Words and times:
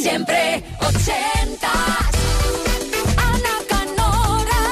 Siempre 0.00 0.62
ochentas. 0.80 1.72
Ana 3.18 3.54
Canora. 3.68 4.62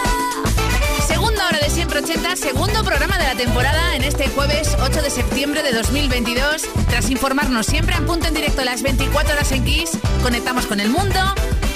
Segunda 1.06 1.46
hora 1.48 1.58
de 1.58 1.68
Siempre 1.68 1.98
80, 1.98 2.34
segundo 2.36 2.82
programa 2.82 3.18
de 3.18 3.24
la 3.24 3.34
temporada 3.34 3.94
en 3.94 4.04
este 4.04 4.28
jueves 4.28 4.74
8 4.80 5.02
de 5.02 5.10
septiembre 5.10 5.62
de 5.62 5.72
2022. 5.72 6.62
Tras 6.88 7.10
informarnos 7.10 7.66
siempre 7.66 7.94
en 7.96 8.06
punto 8.06 8.26
en 8.26 8.34
directo 8.34 8.64
las 8.64 8.80
24 8.80 9.34
horas 9.34 9.52
en 9.52 9.66
Kiss, 9.66 9.98
conectamos 10.22 10.64
con 10.64 10.80
el 10.80 10.88
mundo. 10.88 11.20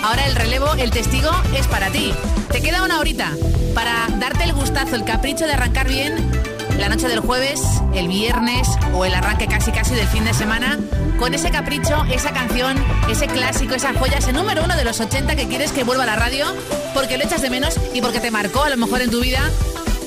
Ahora 0.02 0.24
el 0.24 0.34
relevo, 0.34 0.72
el 0.78 0.90
testigo 0.90 1.30
es 1.54 1.66
para 1.66 1.90
ti. 1.90 2.14
Te 2.50 2.62
queda 2.62 2.82
una 2.82 3.00
horita 3.00 3.32
para 3.74 4.08
darte 4.18 4.44
el 4.44 4.54
gustazo, 4.54 4.96
el 4.96 5.04
capricho 5.04 5.46
de 5.46 5.52
arrancar 5.52 5.88
bien 5.88 6.41
la 6.78 6.88
noche 6.88 7.08
del 7.08 7.20
jueves, 7.20 7.60
el 7.94 8.08
viernes 8.08 8.68
o 8.94 9.04
el 9.04 9.14
arranque 9.14 9.46
casi 9.46 9.72
casi 9.72 9.94
del 9.94 10.06
fin 10.08 10.24
de 10.24 10.34
semana 10.34 10.78
con 11.18 11.34
ese 11.34 11.50
capricho, 11.50 12.04
esa 12.10 12.32
canción, 12.32 12.76
ese 13.08 13.26
clásico, 13.26 13.74
esa 13.74 13.94
joya, 13.94 14.18
ese 14.18 14.32
número 14.32 14.64
uno 14.64 14.76
de 14.76 14.84
los 14.84 15.00
80 15.00 15.36
que 15.36 15.46
quieres 15.46 15.72
que 15.72 15.84
vuelva 15.84 16.04
a 16.04 16.06
la 16.06 16.16
radio 16.16 16.46
porque 16.94 17.18
lo 17.18 17.24
echas 17.24 17.42
de 17.42 17.50
menos 17.50 17.78
y 17.94 18.00
porque 18.00 18.20
te 18.20 18.30
marcó 18.30 18.64
a 18.64 18.70
lo 18.70 18.76
mejor 18.76 19.02
en 19.02 19.10
tu 19.10 19.20
vida. 19.20 19.40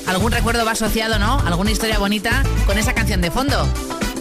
Algún 0.06 0.32
recuerdo 0.32 0.64
va 0.64 0.72
asociado, 0.72 1.18
¿no? 1.18 1.40
Alguna 1.40 1.70
historia 1.70 1.98
bonita 1.98 2.42
con 2.66 2.78
esa 2.78 2.92
canción 2.94 3.20
de 3.20 3.30
fondo. 3.30 3.66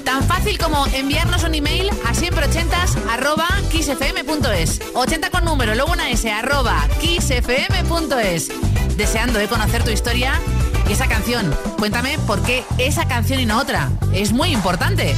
Tan 0.03 0.23
fácil 0.23 0.57
como 0.57 0.85
enviarnos 0.93 1.43
un 1.43 1.55
email 1.55 1.89
a 2.05 2.13
siempreochentas 2.13 2.95
arroba 3.11 3.47
kissfm.es 3.71 4.79
80 4.93 5.29
con 5.31 5.45
número, 5.45 5.75
luego 5.75 5.91
una 5.91 6.09
S 6.11 6.31
arroba 6.31 6.87
kissfm.es 7.01 8.49
Deseando 8.97 9.39
de 9.39 9.47
conocer 9.47 9.83
tu 9.83 9.89
historia 9.89 10.39
esa 10.89 11.07
canción. 11.07 11.53
Cuéntame 11.77 12.17
por 12.19 12.41
qué 12.41 12.63
esa 12.77 13.07
canción 13.07 13.39
y 13.39 13.45
no 13.45 13.59
otra. 13.59 13.89
Es 14.13 14.31
muy 14.31 14.51
importante. 14.51 15.15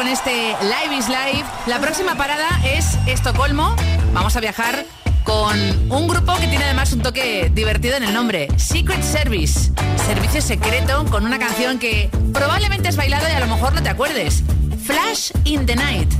Con 0.00 0.08
este 0.08 0.56
Live 0.62 0.96
is 0.96 1.08
Live. 1.08 1.44
La 1.66 1.78
próxima 1.78 2.14
parada 2.14 2.48
es 2.64 2.96
Estocolmo. 3.06 3.76
Vamos 4.14 4.34
a 4.34 4.40
viajar 4.40 4.86
con 5.24 5.54
un 5.92 6.08
grupo 6.08 6.34
que 6.36 6.46
tiene 6.46 6.64
además 6.64 6.94
un 6.94 7.02
toque 7.02 7.52
divertido 7.52 7.98
en 7.98 8.04
el 8.04 8.14
nombre, 8.14 8.48
Secret 8.56 9.02
Service. 9.02 9.70
Servicio 10.06 10.40
secreto 10.40 11.04
con 11.10 11.26
una 11.26 11.38
canción 11.38 11.78
que 11.78 12.08
probablemente 12.32 12.88
has 12.88 12.96
bailado 12.96 13.28
y 13.28 13.32
a 13.32 13.40
lo 13.40 13.46
mejor 13.46 13.74
no 13.74 13.82
te 13.82 13.90
acuerdes. 13.90 14.42
Flash 14.86 15.32
in 15.44 15.66
the 15.66 15.76
Night. 15.76 16.10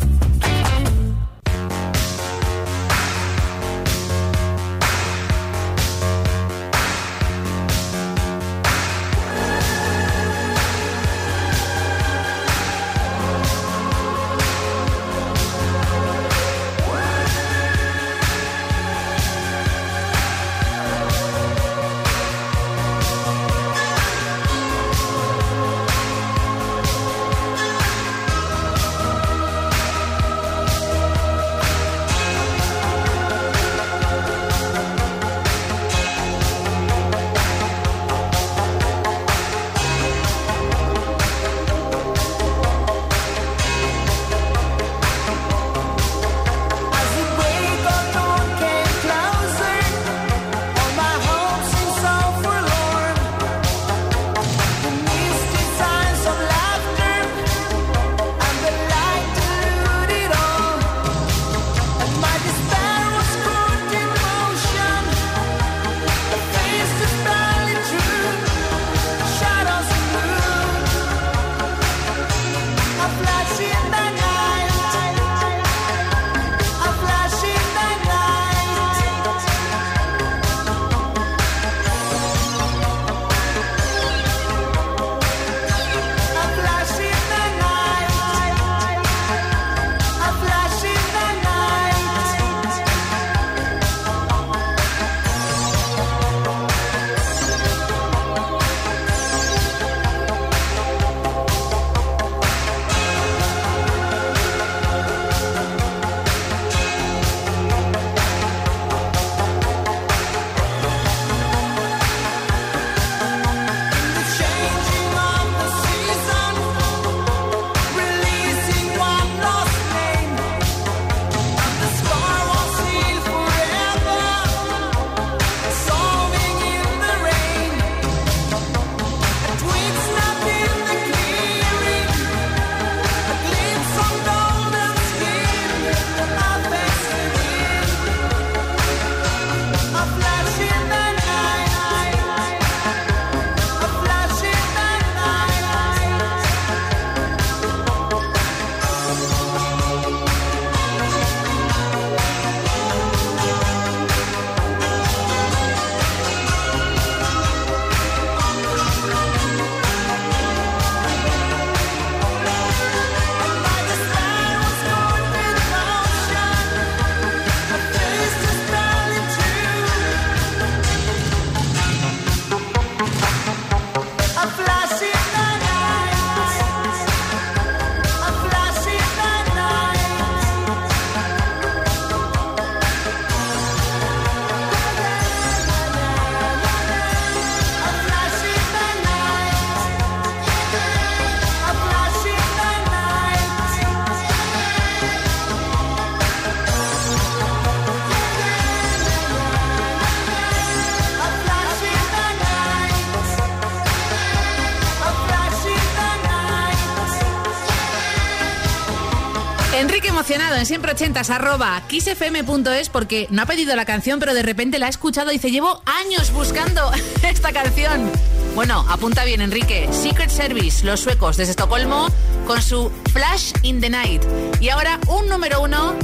siempre 210.65 210.93
ochentas 210.93 211.31
arroba 211.31 211.83
kissfm.es 211.89 212.89
porque 212.89 213.27
no 213.31 213.43
ha 213.43 213.47
pedido 213.47 213.75
la 213.77 213.85
canción, 213.85 214.19
pero 214.19 214.35
de 214.35 214.43
repente 214.43 214.79
la 214.79 214.87
ha 214.87 214.89
escuchado 214.89 215.31
y 215.31 215.35
dice, 215.35 215.51
llevo 215.51 215.83
años 215.87 216.33
buscando 216.33 216.91
esta 217.23 217.53
canción. 217.53 218.11
Bueno, 218.55 218.85
apunta 218.89 219.25
bien 219.25 219.41
Enrique. 219.41 219.89
Secret 219.93 220.31
Service, 220.31 220.85
los 220.85 221.01
suecos 221.01 221.37
desde 221.37 221.53
Estocolmo, 221.53 222.09
con 222.47 222.61
su 222.61 222.91
Flash 223.13 223.53
in 223.63 223.81
the 223.81 223.89
Night. 223.89 224.23
Y 224.61 224.69
ahora 224.71 224.99
un 225.07 225.29
número 225.29 225.63
uno 225.63 225.95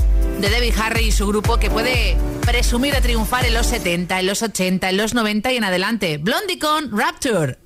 de 0.40 0.48
Debbie 0.48 0.74
Harry 0.80 1.06
y 1.06 1.12
su 1.12 1.26
grupo 1.26 1.58
que 1.58 1.70
puede 1.70 2.16
presumir 2.42 2.94
de 2.94 3.00
triunfar 3.00 3.44
en 3.44 3.54
los 3.54 3.66
70, 3.66 4.20
en 4.20 4.26
los 4.26 4.42
80, 4.42 4.90
en 4.90 4.96
los 4.96 5.14
90 5.14 5.52
y 5.52 5.56
en 5.56 5.64
adelante. 5.64 6.18
Blondie 6.18 6.58
con 6.58 6.96
Rapture. 6.96 7.65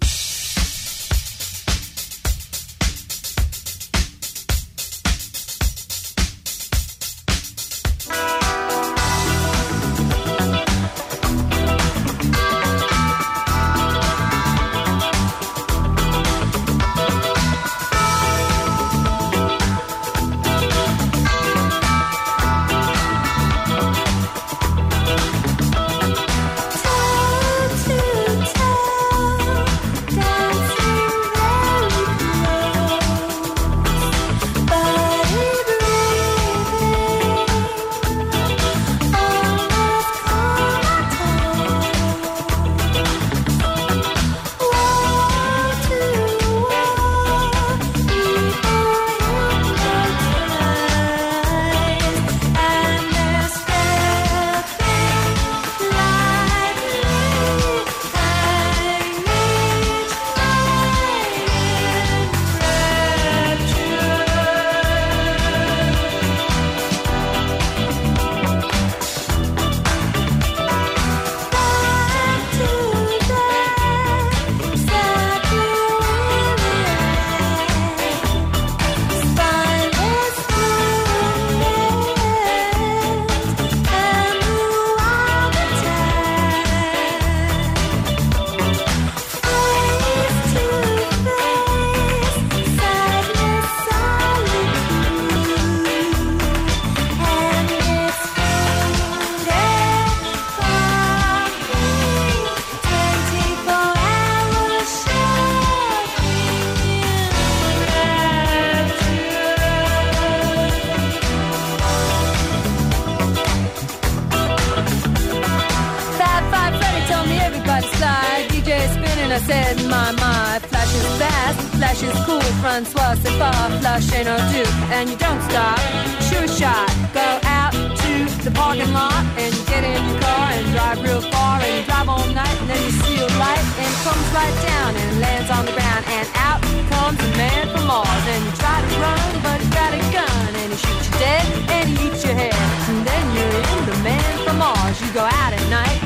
and 119.31 119.43
I 119.43 119.47
said, 119.47 119.77
my, 119.87 120.11
my, 120.19 120.59
flash 120.59 120.93
is 120.93 121.07
fast, 121.21 121.59
flash 121.79 122.03
is 122.03 122.19
cool, 122.27 122.43
Francois, 122.63 123.15
c'est 123.23 123.39
pas, 123.39 123.71
flash 123.81 124.13
ain't 124.13 124.27
no 124.27 124.37
do, 124.51 124.65
and 124.91 125.09
you 125.09 125.17
don't 125.17 125.43
stop, 125.47 125.79
sure 126.27 126.49
shot, 126.49 126.91
go 127.15 127.27
out 127.45 127.71
to 127.71 128.13
the 128.43 128.51
parking 128.51 128.93
lot, 128.93 129.23
and 129.39 129.55
get 129.71 129.85
in 129.85 130.03
your 130.09 130.21
car, 130.21 130.51
and 130.51 130.67
drive 130.75 130.99
real 131.07 131.23
far, 131.31 131.61
and 131.63 131.87
drive 131.87 132.09
all 132.09 132.27
night, 132.35 132.57
and 132.61 132.71
then 132.71 132.83
you 132.83 132.91
see 132.91 133.19
a 133.23 133.29
light, 133.39 133.67
and 133.79 133.93
comes 134.03 134.27
right 134.35 134.57
down, 134.67 134.97
and 134.97 135.21
lands 135.21 135.51
on 135.51 135.63
the 135.65 135.75
ground, 135.79 136.05
and 136.11 136.27
out 136.35 136.61
comes 136.91 137.19
a 137.23 137.31
man 137.39 137.71
from 137.71 137.87
Mars, 137.87 138.25
and 138.35 138.43
you 138.47 138.53
try 138.59 138.77
to 138.83 138.91
run, 138.99 139.31
but 139.47 139.57
he's 139.63 139.75
got 139.79 139.95
a 139.95 140.03
gun, 140.11 140.51
and 140.59 140.69
he 140.75 140.79
shoots 140.83 141.07
you 141.07 141.15
dead, 141.23 141.47
and 141.77 141.87
he 141.87 141.95
eats 142.09 142.25
your 142.27 142.35
head, 142.35 142.59
and 142.91 143.07
then 143.07 143.25
you're 143.37 143.63
in 143.79 143.83
the 143.87 143.99
man 144.03 144.33
from 144.43 144.59
Mars, 144.59 144.99
you 144.99 145.11
go 145.15 145.23
out 145.23 145.53
at 145.55 145.65
night, 145.71 145.99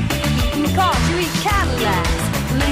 eating 0.53 0.69
cars, 0.77 1.01
you 1.09 1.25
eat 1.25 1.33
Cadillacs, 1.41 2.24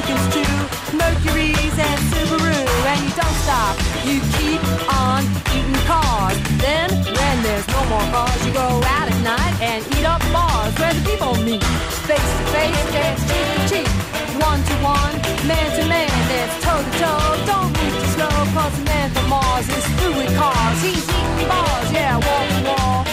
Lincoln's 0.03 0.33
too, 0.33 0.97
Mercury's 0.97 1.77
and 1.79 1.99
Subaru. 2.11 2.59
And 2.91 2.99
you 3.03 3.13
don't 3.15 3.37
stop, 3.43 3.75
you 4.03 4.19
keep 4.35 4.61
on 4.91 5.23
eating 5.55 5.81
cars. 5.87 6.37
Then, 6.59 6.89
when 6.91 7.35
there's 7.43 7.67
no 7.69 7.85
more 7.85 8.03
cars, 8.11 8.45
you 8.45 8.53
go 8.53 8.67
out 8.83 9.07
at 9.07 9.19
night 9.23 9.55
and 9.61 9.85
eat 9.95 10.05
up 10.05 10.21
bars 10.33 10.73
where 10.79 10.93
the 10.93 11.01
people 11.09 11.35
meet. 11.43 11.63
Face 12.03 12.19
to 12.19 12.45
face, 12.51 12.83
there's 12.91 13.19
cheek 13.29 13.47
to 13.55 13.61
cheek. 13.71 13.89
One 14.43 14.61
to 14.61 14.75
one, 14.83 15.15
man 15.47 15.67
to 15.79 15.85
man, 15.87 16.11
there's 16.27 16.53
toe 16.63 16.83
to 16.83 16.91
toe. 16.99 17.45
Don't 17.47 17.71
move 17.71 17.95
too 17.95 18.07
slow, 18.15 18.35
cause 18.55 18.75
the 18.77 18.85
man 18.85 19.09
from 19.11 19.29
Mars 19.29 19.69
is 19.69 19.85
through 19.99 20.15
with 20.19 20.35
cars. 20.35 20.81
He's 20.83 21.07
eating 21.07 21.47
bars, 21.47 21.91
yeah, 21.91 22.19
wall 22.19 22.47
to 22.49 22.67
wall. 22.67 23.12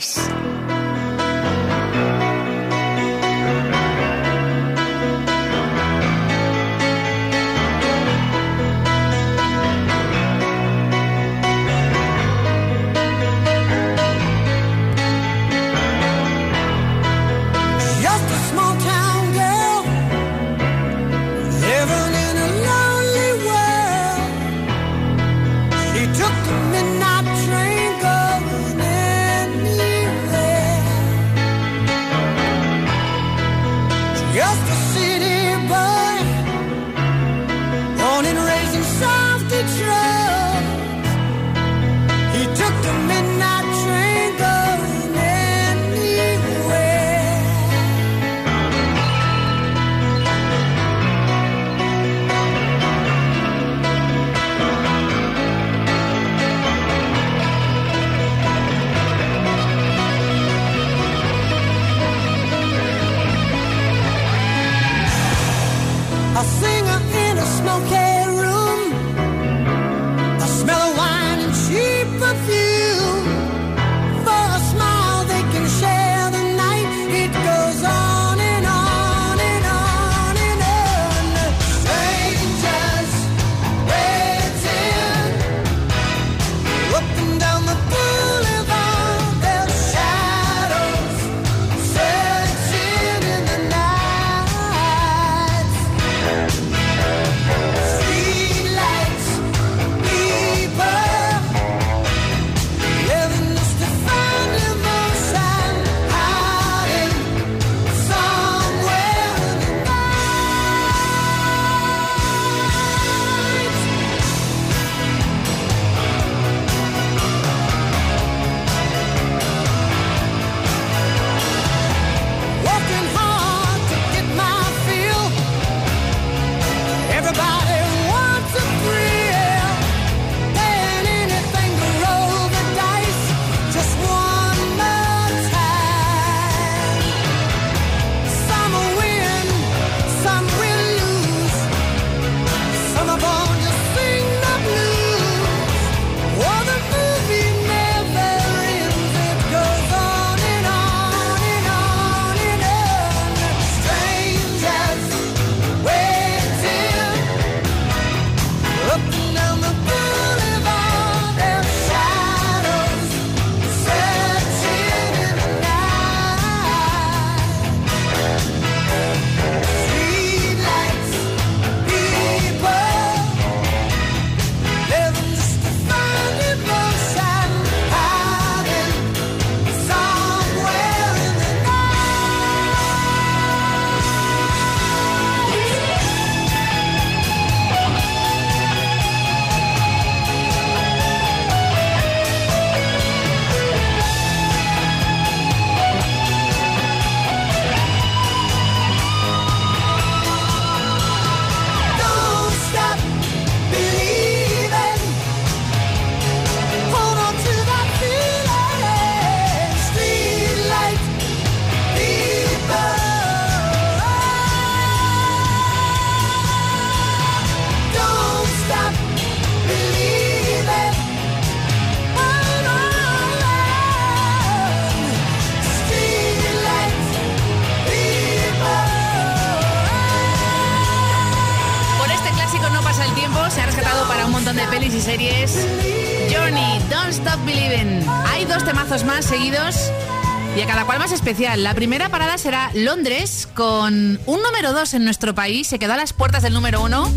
La 241.39 241.73
primera 241.73 242.09
parada 242.09 242.37
será 242.37 242.71
Londres, 242.73 243.47
con 243.53 244.19
un 244.25 244.41
número 244.43 244.73
2 244.73 244.95
en 244.95 245.05
nuestro 245.05 245.33
país. 245.33 245.65
Se 245.65 245.79
quedó 245.79 245.93
a 245.93 245.97
las 245.97 246.11
puertas 246.11 246.43
del 246.43 246.51
número 246.51 246.83
1. 246.83 247.09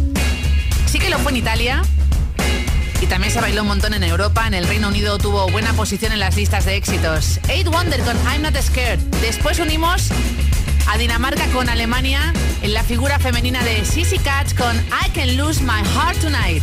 Sí 0.87 1.01
que 1.01 1.11
lo 1.11 1.19
fue 1.19 1.33
en 1.33 1.39
Italia. 1.39 1.83
Y 3.01 3.07
también 3.07 3.33
se 3.33 3.41
bailó 3.41 3.63
un 3.63 3.69
montón 3.69 3.93
en 3.93 4.05
Europa. 4.05 4.47
En 4.47 4.55
el 4.55 4.69
Reino 4.69 4.87
Unido 4.87 5.19
tuvo 5.19 5.49
buena 5.49 5.73
posición 5.73 6.13
en 6.13 6.21
las 6.21 6.37
listas 6.37 6.65
de 6.65 6.77
éxitos. 6.77 7.41
Eight 7.49 7.67
Wonder 7.67 8.01
con 8.03 8.17
I'm 8.33 8.43
Not 8.43 8.57
Scared. 8.57 9.01
Después 9.21 9.59
unimos 9.59 10.11
a 10.87 10.97
Dinamarca 10.97 11.47
con 11.49 11.69
Alemania 11.69 12.33
en 12.63 12.73
la 12.73 12.85
figura 12.85 13.19
femenina 13.19 13.65
de 13.65 13.85
Sissy 13.85 14.21
Catch 14.21 14.55
con 14.55 14.77
I 14.77 15.11
Can 15.11 15.37
Lose 15.37 15.61
My 15.61 15.83
Heart 15.93 16.21
Tonight. 16.21 16.63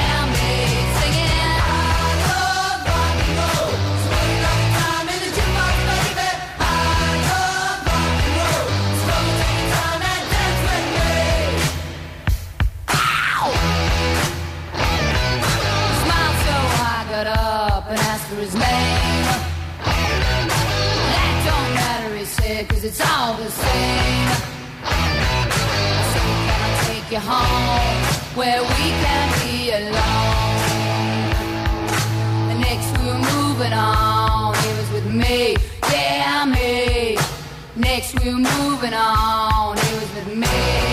the 23.43 23.49
same. 23.49 24.29
So 26.13 26.19
can 26.45 26.61
I 26.67 26.73
take 26.85 27.07
you 27.11 27.19
home 27.19 27.97
where 28.37 28.61
we 28.61 28.83
can 29.03 29.27
be 29.41 29.71
alone? 29.71 30.91
Next 32.59 32.89
we're 32.99 33.21
moving 33.33 33.73
on. 33.73 34.53
It 34.55 34.73
was 34.77 34.89
with 34.91 35.07
me, 35.11 35.55
yeah, 35.91 36.45
me. 36.45 37.17
Next 37.75 38.13
we're 38.23 38.37
moving 38.37 38.93
on. 38.93 39.77
It 39.77 39.93
was 39.99 40.09
with 40.15 40.29
me. 40.37 40.90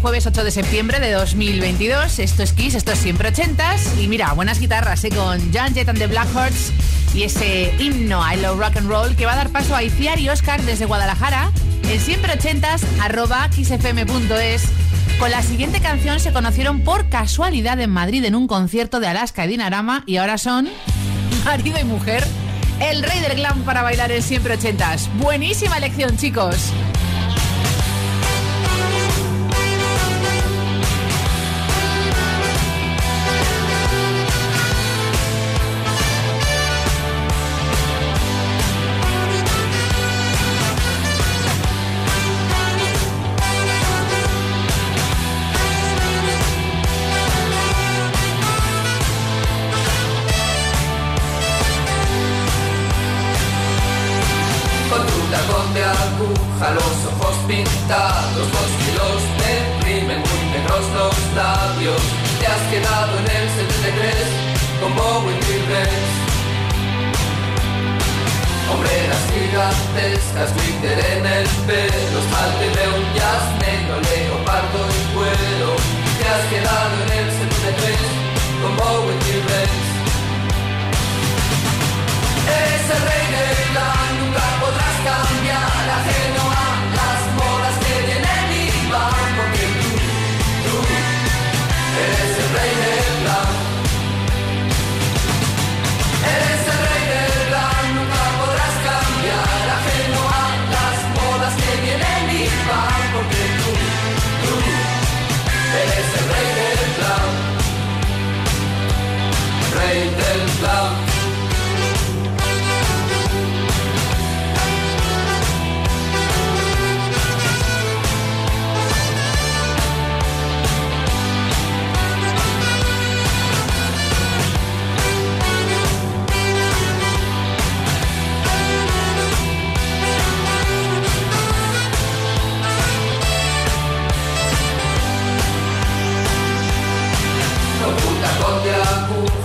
jueves 0.00 0.26
8 0.26 0.44
de 0.44 0.50
septiembre 0.50 0.98
de 0.98 1.12
2022. 1.12 2.18
Esto 2.18 2.42
es 2.42 2.52
Kiss, 2.52 2.74
esto 2.74 2.92
es 2.92 2.98
siempre 2.98 3.28
ochentas. 3.28 3.98
Y 3.98 4.08
mira, 4.08 4.32
buenas 4.32 4.58
guitarras 4.58 5.04
¿eh? 5.04 5.10
con 5.10 5.38
John 5.52 5.74
Jett 5.74 5.88
and 5.88 5.98
the 5.98 6.06
Blackhearts 6.06 6.72
y 7.14 7.24
ese 7.24 7.74
himno 7.78 8.22
I 8.32 8.36
Love 8.36 8.58
Rock 8.58 8.76
and 8.78 8.88
Roll 8.88 9.16
que 9.16 9.26
va 9.26 9.32
a 9.32 9.36
dar 9.36 9.50
paso 9.50 9.74
a 9.76 9.82
Iciar 9.82 10.18
y 10.18 10.28
Oscar 10.28 10.62
desde 10.62 10.86
Guadalajara 10.86 11.50
en 11.88 12.00
siempre 12.00 12.32
ochentas 12.32 12.82
arroba 13.00 13.48
xfm.es. 13.52 14.64
Con 15.18 15.30
la 15.30 15.42
siguiente 15.42 15.80
canción 15.80 16.18
se 16.20 16.32
conocieron 16.32 16.80
por 16.80 17.08
casualidad 17.08 17.78
en 17.80 17.90
Madrid 17.90 18.24
en 18.24 18.34
un 18.34 18.46
concierto 18.46 19.00
de 19.00 19.08
Alaska 19.08 19.44
y 19.44 19.48
Dinarama 19.48 20.02
y 20.06 20.16
ahora 20.16 20.38
son 20.38 20.68
marido 21.44 21.78
y 21.78 21.84
mujer. 21.84 22.24
El 22.80 23.02
rey 23.02 23.20
del 23.20 23.34
glam 23.34 23.62
para 23.64 23.82
bailar 23.82 24.10
en 24.12 24.22
siempre 24.22 24.54
ochentas. 24.54 25.10
Buenísima 25.18 25.76
elección, 25.76 26.16
chicos. 26.16 26.72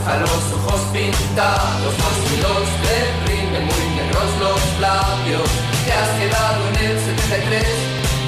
A 0.08 0.18
los 0.18 0.30
ojos 0.54 0.82
pintados, 0.94 1.82
los 1.82 2.16
filos 2.30 2.68
de 2.86 2.98
rinde 3.26 3.60
muy 3.60 3.86
negros 3.98 4.30
los 4.40 4.62
labios. 4.80 5.50
Te 5.84 5.92
has 5.94 6.10
quedado 6.20 6.62
en 6.70 6.76
el 6.86 7.00
73 7.00 7.66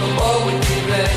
como 0.01 0.45
Whitney 0.45 0.81
Rex. 0.89 1.13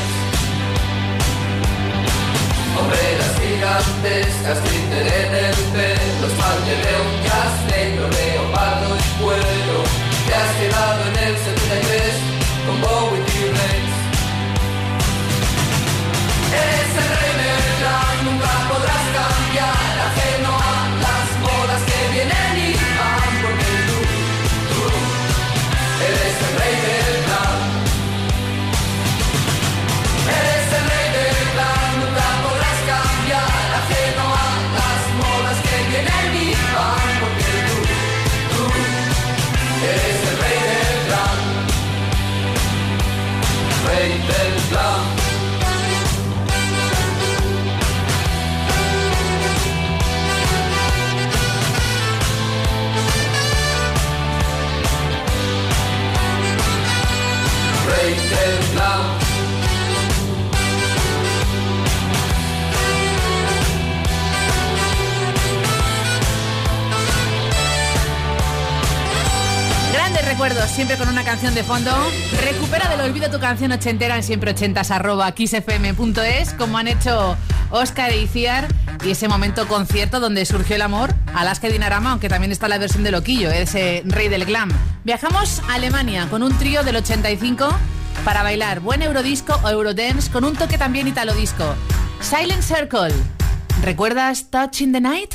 Obreras 2.77 3.35
gigantescas, 3.41 4.61
glitter 4.65 5.07
en 5.09 5.35
el 5.47 5.57
pelo, 5.73 6.27
espalda 6.29 6.75
de 6.85 6.93
un 7.09 7.13
gas 7.25 7.55
negro, 7.73 8.05
y 8.11 9.23
cuero. 9.23 9.79
Te 10.27 10.35
has 10.35 10.53
quedado 10.61 11.01
en 11.09 11.17
el 11.27 11.35
73 11.39 12.31
como 12.67 12.87
Whitney 13.09 13.49
Rex. 13.49 13.89
Eres 16.53 16.93
el 17.01 17.09
rey 17.17 17.33
del 17.41 17.65
plan, 17.81 18.15
nunca 18.27 18.53
podrás 18.69 19.05
cambiar. 19.17 19.90
recuerdos, 70.41 70.71
siempre 70.71 70.97
con 70.97 71.07
una 71.11 71.23
canción 71.23 71.55
de 71.55 71.63
fondo. 71.63 71.91
Recupera 72.43 72.89
del 72.89 73.03
olvido 73.03 73.31
tu 73.31 73.39
canción 73.39 73.73
ochentera 73.73 74.17
en 74.17 74.23
siempre 74.23 74.53
ochentas 74.53 74.91
como 76.57 76.79
han 76.79 76.89
hecho 76.89 77.37
Oscar 77.71 78.11
e 78.11 78.23
Iciar 78.23 78.67
y 79.05 79.11
ese 79.11 79.29
momento 79.29 79.69
concierto 79.69 80.19
donde 80.19 80.47
surgió 80.47 80.77
el 80.77 80.83
amor, 80.83 81.15
Alaska 81.35 81.69
y 81.69 81.73
Dinarama, 81.73 82.13
aunque 82.13 82.31
también 82.31 82.53
está 82.53 82.69
la 82.69 82.79
versión 82.79 83.05
de 83.05 83.11
Loquillo, 83.11 83.51
ese 83.51 84.03
rey 84.07 84.29
del 84.29 84.47
glam. 84.47 84.71
Viajamos 85.05 85.61
a 85.69 85.75
Alemania 85.75 86.27
con 86.31 86.43
un 86.43 86.57
trío 86.57 86.85
del 86.85 86.97
85 86.97 87.69
para 88.25 88.43
bailar 88.43 88.81
buen 88.81 89.03
eurodisco 89.03 89.61
o 89.63 89.69
eurodance 89.69 90.31
con 90.31 90.45
un 90.45 90.57
toque 90.57 90.79
también 90.79 91.07
italo 91.07 91.35
disco. 91.35 91.75
Silent 92.23 92.63
Circle. 92.63 93.13
¿Recuerdas 93.83 94.47
Touch 94.51 94.81
in 94.81 94.95
the 94.95 95.03
Night? 95.03 95.35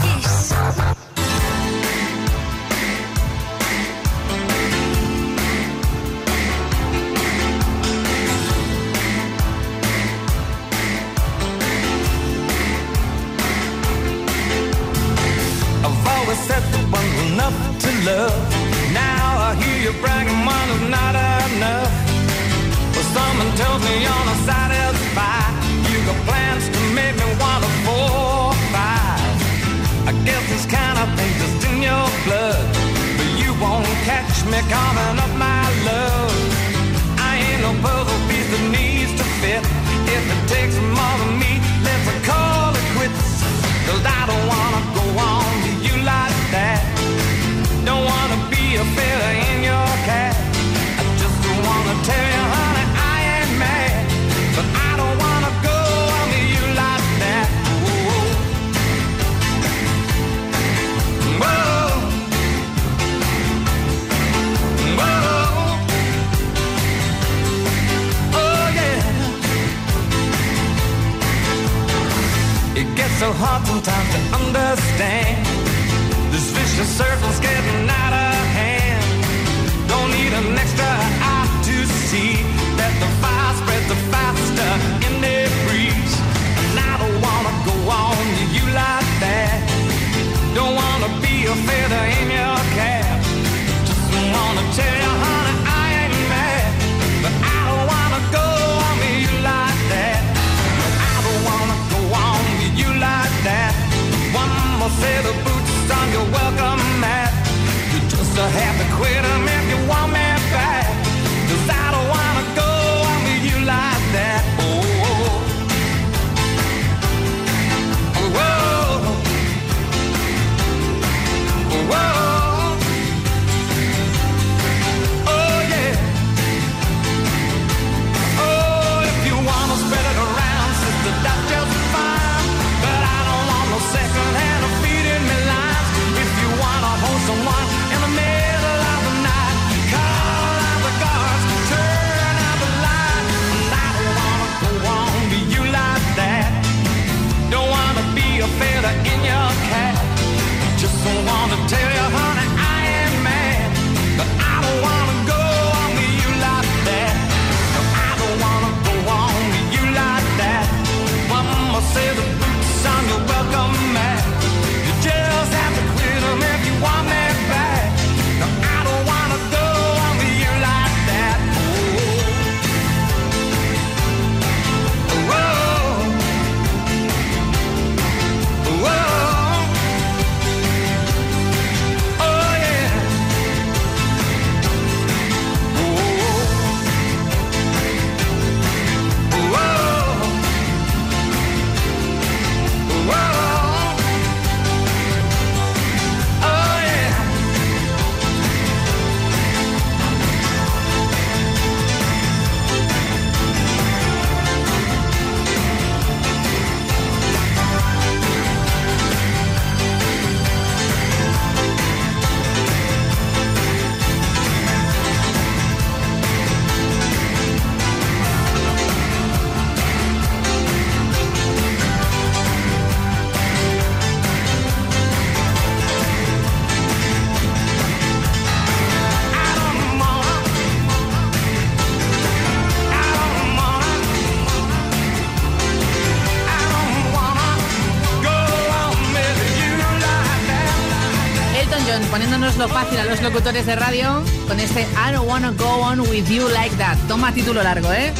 locutores 243.21 243.65
de 243.65 243.75
radio 243.75 244.23
con 244.47 244.59
este 244.59 244.81
I 244.81 245.11
don't 245.11 245.27
wanna 245.27 245.51
go 245.51 245.81
on 245.81 245.99
with 246.01 246.27
you 246.27 246.47
like 246.49 246.75
that. 246.77 246.97
Toma 247.07 247.31
título 247.33 247.61
largo, 247.61 247.91
¿eh? 247.93 248.11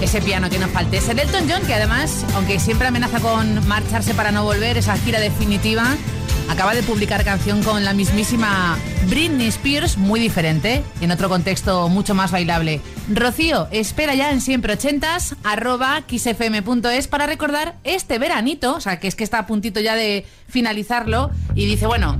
Ese 0.00 0.20
piano 0.22 0.48
que 0.48 0.58
nos 0.58 0.70
falte. 0.70 0.98
Ese 0.98 1.14
Delton 1.14 1.48
John, 1.48 1.66
que 1.66 1.74
además, 1.74 2.24
aunque 2.34 2.58
siempre 2.58 2.88
amenaza 2.88 3.20
con 3.20 3.66
marcharse 3.68 4.14
para 4.14 4.32
no 4.32 4.44
volver, 4.44 4.76
esa 4.78 4.96
gira 4.96 5.20
definitiva, 5.20 5.96
acaba 6.48 6.74
de 6.74 6.82
publicar 6.82 7.24
canción 7.24 7.62
con 7.62 7.84
la 7.84 7.92
mismísima 7.92 8.78
Britney 9.08 9.48
Spears, 9.48 9.96
muy 9.98 10.20
diferente, 10.20 10.82
en 11.00 11.10
otro 11.10 11.28
contexto 11.28 11.88
mucho 11.88 12.14
más 12.14 12.30
bailable. 12.30 12.80
Rocío, 13.12 13.68
espera 13.70 14.14
ya 14.14 14.30
en 14.32 14.40
siempre 14.40 14.72
ochentas, 14.72 15.36
arroba 15.44 16.02
xfm.es 16.08 17.08
para 17.08 17.26
recordar 17.26 17.76
este 17.84 18.18
veranito, 18.18 18.74
o 18.76 18.80
sea, 18.80 18.98
que 19.00 19.08
es 19.08 19.14
que 19.14 19.24
está 19.24 19.40
a 19.40 19.46
puntito 19.46 19.80
ya 19.80 19.94
de 19.94 20.26
finalizarlo, 20.48 21.30
y 21.54 21.66
dice, 21.66 21.86
bueno, 21.86 22.18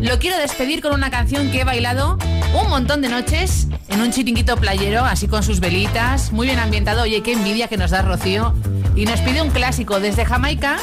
lo 0.00 0.18
quiero 0.18 0.38
despedir 0.38 0.82
con 0.82 0.92
una 0.92 1.10
canción 1.10 1.50
que 1.50 1.60
he 1.60 1.64
bailado 1.64 2.18
un 2.60 2.68
montón 2.68 3.00
de 3.00 3.08
noches 3.08 3.66
en 3.88 4.02
un 4.02 4.12
chiringuito 4.12 4.56
playero, 4.56 5.04
así 5.04 5.26
con 5.26 5.42
sus 5.42 5.58
velitas, 5.60 6.32
muy 6.32 6.46
bien 6.46 6.58
ambientado. 6.58 7.02
Oye, 7.02 7.22
qué 7.22 7.32
envidia 7.32 7.68
que 7.68 7.76
nos 7.76 7.90
da 7.90 8.02
Rocío. 8.02 8.54
Y 8.94 9.06
nos 9.06 9.20
pide 9.20 9.42
un 9.42 9.50
clásico 9.50 9.98
desde 10.00 10.24
Jamaica, 10.24 10.78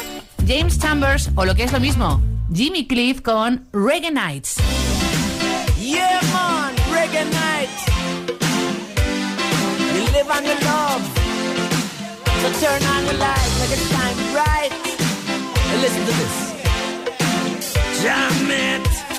James 0.46 0.78
Chambers, 0.78 1.30
o 1.36 1.44
lo 1.44 1.54
que 1.54 1.64
es 1.64 1.72
lo 1.72 1.80
mismo, 1.80 2.20
Jimmy 2.52 2.86
Cliff 2.86 3.20
con 3.20 3.66
Reggae 3.72 4.10
Nights. 4.10 4.56
Yeah, 5.80 6.20
man, 6.32 6.74
Reggae 6.92 7.24
Nights. 7.24 7.84
Live 10.12 10.30
on 10.30 10.44
your 10.44 10.60
love. 10.62 11.02
So 12.42 12.50
turn 12.60 12.82
on 12.82 13.06
the 13.06 13.14
lights, 13.14 13.58
make 13.60 13.72
it 13.72 13.80
shine 13.90 14.32
bright. 14.32 14.72
And. 15.72 16.53
I 18.06 18.46
met 18.46 19.13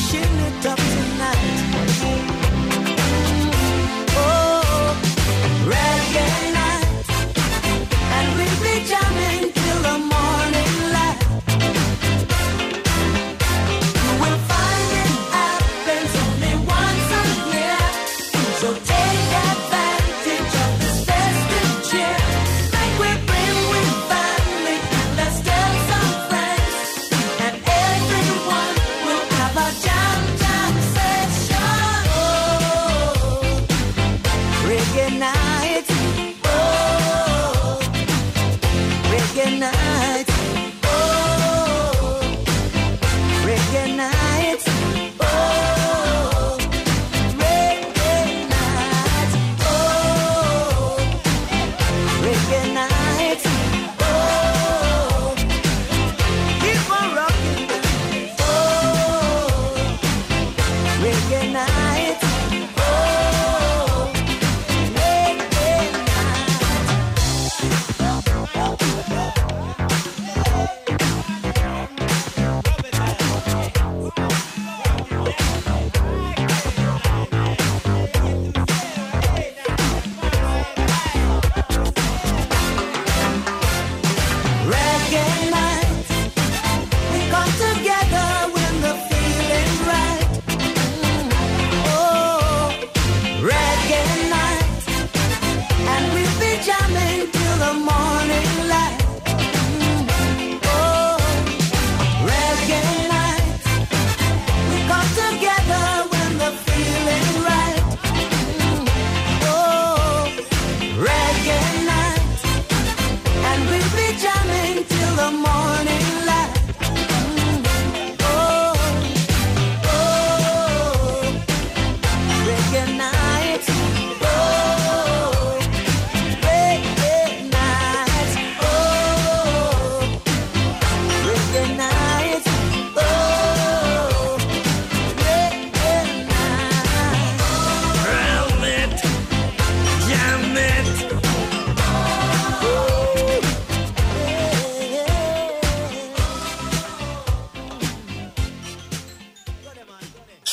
Flashing 0.00 0.40
it 0.40 0.66
up. 0.66 0.89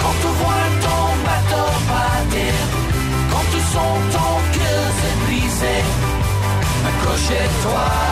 Quand 0.00 0.16
tu 0.20 0.30
vois 0.40 0.66
ton 0.84 1.04
bateau 1.26 1.68
partir, 1.88 2.54
quand 3.30 3.46
tu 3.52 3.60
sens 3.72 3.98
ton 4.12 4.32
cœur 4.56 4.84
se 5.00 5.08
briser, 5.24 5.82
accroche-toi. 6.88 8.11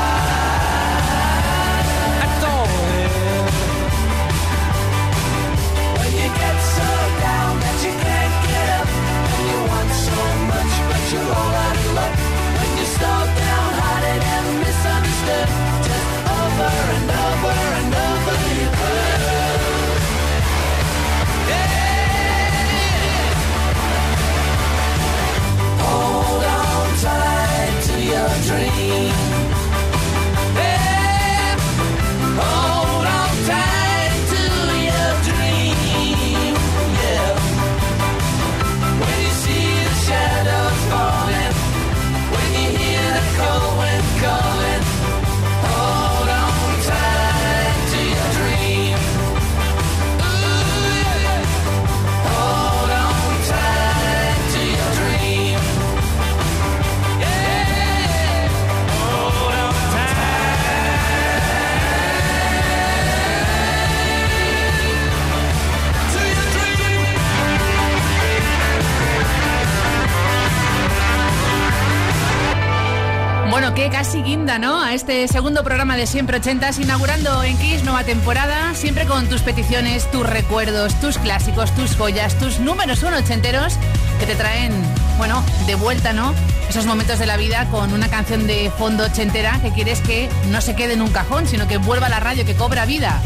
Bueno, 73.70 73.84
que 73.84 73.96
casi 73.96 74.20
guinda, 74.22 74.58
¿no? 74.58 74.82
A 74.82 74.94
este 74.94 75.28
segundo 75.28 75.62
programa 75.62 75.96
de 75.96 76.08
Siempre 76.08 76.38
Ochentas, 76.38 76.80
inaugurando 76.80 77.44
en 77.44 77.56
Kiss 77.56 77.84
nueva 77.84 78.02
temporada, 78.02 78.74
siempre 78.74 79.06
con 79.06 79.28
tus 79.28 79.42
peticiones, 79.42 80.10
tus 80.10 80.26
recuerdos, 80.26 80.98
tus 81.00 81.18
clásicos, 81.18 81.72
tus 81.76 81.94
joyas, 81.94 82.36
tus 82.36 82.58
números 82.58 83.04
uno 83.04 83.16
ochenteros 83.16 83.74
que 84.18 84.26
te 84.26 84.34
traen, 84.34 84.72
bueno, 85.18 85.44
de 85.66 85.76
vuelta, 85.76 86.12
¿no? 86.12 86.34
Esos 86.68 86.84
momentos 86.84 87.20
de 87.20 87.26
la 87.26 87.36
vida 87.36 87.68
con 87.70 87.92
una 87.92 88.08
canción 88.08 88.48
de 88.48 88.72
fondo 88.76 89.04
ochentera 89.04 89.60
que 89.62 89.70
quieres 89.70 90.00
que 90.00 90.28
no 90.50 90.60
se 90.60 90.74
quede 90.74 90.94
en 90.94 91.02
un 91.02 91.12
cajón, 91.12 91.46
sino 91.46 91.68
que 91.68 91.76
vuelva 91.76 92.06
a 92.06 92.10
la 92.10 92.18
radio, 92.18 92.44
que 92.44 92.56
cobra 92.56 92.86
vida. 92.86 93.20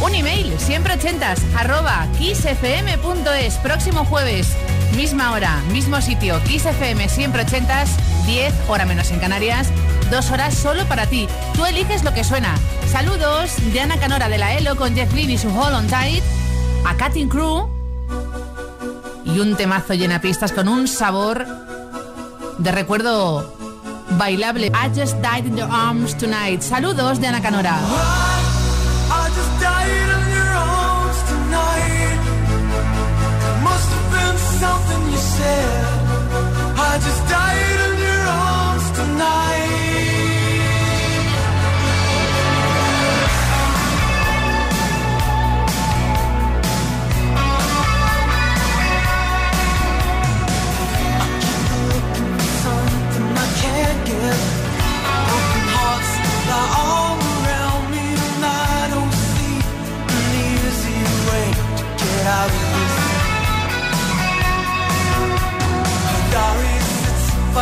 Un 0.00 0.12
email, 0.12 0.52
siempre 0.58 0.94
ochentas, 0.94 1.40
arroba 1.56 2.08
kissfm.es, 2.18 3.54
próximo 3.58 4.04
jueves, 4.04 4.48
misma 4.96 5.32
hora, 5.32 5.60
mismo 5.72 6.00
sitio, 6.00 6.42
kissfm, 6.42 7.08
siempre 7.08 7.42
ochentas, 7.42 7.90
10, 8.26 8.54
hora 8.68 8.86
menos 8.86 9.10
en 9.10 9.20
Canarias, 9.20 9.68
dos 10.14 10.30
horas 10.30 10.54
solo 10.54 10.84
para 10.84 11.06
ti. 11.06 11.26
Tú 11.54 11.64
eliges 11.66 12.04
lo 12.04 12.14
que 12.14 12.22
suena. 12.22 12.54
Saludos 12.90 13.50
de 13.72 13.80
Ana 13.80 13.96
Canora 13.98 14.28
de 14.28 14.38
la 14.38 14.54
ELO 14.54 14.76
con 14.76 14.94
Jeff 14.94 15.12
Lynne 15.12 15.32
y 15.32 15.38
su 15.38 15.48
Hold 15.48 15.74
on 15.74 15.86
Tight, 15.88 16.22
a 16.84 16.94
Cutting 16.96 17.28
Crew 17.28 17.68
y 19.24 19.40
un 19.40 19.56
temazo 19.56 19.94
llena 19.94 20.20
pistas 20.20 20.52
con 20.52 20.68
un 20.68 20.86
sabor 20.86 21.44
de 22.58 22.70
recuerdo 22.70 23.56
bailable. 24.16 24.66
I 24.66 24.88
just 24.94 25.20
died 25.20 25.46
in 25.46 25.56
your 25.56 25.68
arms 25.68 26.16
tonight. 26.16 26.62
Saludos 26.62 27.20
de 27.20 27.26
Ana 27.26 27.42
Canora. 27.42 27.76
I 36.86 36.98
just 37.00 37.28
died 37.28 37.53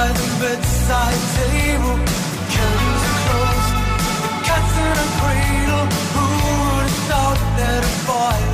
by 0.02 0.08
the 0.08 0.28
bedside 0.42 1.22
table, 1.38 1.96
curtains 2.54 3.02
are 3.08 3.18
closed, 3.22 3.74
the 4.24 4.30
cat's 4.46 4.76
in 4.86 4.96
a 5.04 5.08
cradle. 5.18 5.86
Who 6.14 6.24
would 6.58 6.86
have 6.88 7.00
thought 7.08 7.40
that 7.58 7.82
a 7.90 7.94
boy 8.08 8.51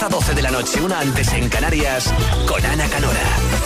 10 0.00 0.02
a 0.02 0.08
12 0.08 0.34
de 0.34 0.42
la 0.42 0.50
noche, 0.50 0.80
una 0.80 1.00
antes 1.00 1.30
en 1.34 1.50
Canarias, 1.50 2.10
con 2.46 2.64
Ana 2.64 2.88
Canora. 2.88 3.59